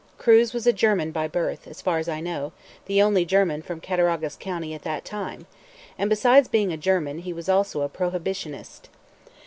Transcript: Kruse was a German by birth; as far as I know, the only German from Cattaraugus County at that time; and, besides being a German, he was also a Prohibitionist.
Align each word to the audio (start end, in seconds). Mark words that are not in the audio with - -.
Kruse 0.17 0.51
was 0.51 0.65
a 0.65 0.73
German 0.73 1.11
by 1.11 1.27
birth; 1.27 1.67
as 1.67 1.79
far 1.79 1.99
as 1.99 2.09
I 2.09 2.21
know, 2.21 2.53
the 2.87 3.03
only 3.03 3.23
German 3.23 3.61
from 3.61 3.79
Cattaraugus 3.79 4.35
County 4.35 4.73
at 4.73 4.81
that 4.81 5.05
time; 5.05 5.45
and, 5.95 6.09
besides 6.09 6.47
being 6.47 6.73
a 6.73 6.75
German, 6.77 7.19
he 7.19 7.33
was 7.33 7.47
also 7.47 7.81
a 7.81 7.87
Prohibitionist. 7.87 8.89